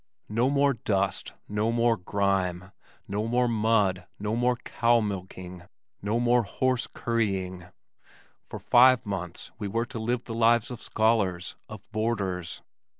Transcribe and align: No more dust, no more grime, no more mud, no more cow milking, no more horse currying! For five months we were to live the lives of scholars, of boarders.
No 0.29 0.49
more 0.49 0.73
dust, 0.73 1.33
no 1.47 1.71
more 1.71 1.95
grime, 1.95 2.71
no 3.07 3.27
more 3.27 3.47
mud, 3.47 4.07
no 4.17 4.35
more 4.35 4.55
cow 4.55 4.99
milking, 4.99 5.65
no 6.01 6.19
more 6.19 6.41
horse 6.41 6.87
currying! 6.87 7.67
For 8.43 8.57
five 8.57 9.05
months 9.05 9.51
we 9.59 9.67
were 9.67 9.85
to 9.85 9.99
live 9.99 10.23
the 10.23 10.33
lives 10.33 10.71
of 10.71 10.81
scholars, 10.81 11.55
of 11.69 11.87
boarders. 11.91 12.63